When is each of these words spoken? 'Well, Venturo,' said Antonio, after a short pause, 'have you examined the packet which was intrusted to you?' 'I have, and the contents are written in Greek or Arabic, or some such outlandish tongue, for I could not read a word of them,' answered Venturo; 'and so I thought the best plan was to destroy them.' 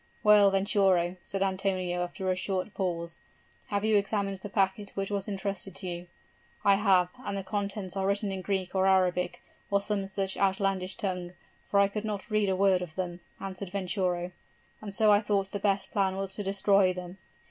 'Well, 0.23 0.49
Venturo,' 0.49 1.15
said 1.21 1.43
Antonio, 1.43 2.03
after 2.03 2.31
a 2.31 2.35
short 2.35 2.73
pause, 2.73 3.19
'have 3.67 3.85
you 3.85 3.97
examined 3.97 4.37
the 4.37 4.49
packet 4.49 4.89
which 4.95 5.11
was 5.11 5.27
intrusted 5.27 5.75
to 5.75 5.87
you?' 5.87 6.07
'I 6.65 6.75
have, 6.77 7.09
and 7.23 7.37
the 7.37 7.43
contents 7.43 7.95
are 7.95 8.07
written 8.07 8.31
in 8.31 8.41
Greek 8.41 8.73
or 8.73 8.87
Arabic, 8.87 9.43
or 9.69 9.79
some 9.79 10.07
such 10.07 10.37
outlandish 10.37 10.95
tongue, 10.95 11.33
for 11.69 11.79
I 11.79 11.87
could 11.87 12.03
not 12.03 12.31
read 12.31 12.49
a 12.49 12.55
word 12.55 12.81
of 12.81 12.95
them,' 12.95 13.19
answered 13.39 13.69
Venturo; 13.69 14.31
'and 14.81 14.91
so 14.95 15.11
I 15.11 15.21
thought 15.21 15.51
the 15.51 15.59
best 15.59 15.91
plan 15.91 16.17
was 16.17 16.33
to 16.33 16.41
destroy 16.41 16.93
them.' 16.93 17.19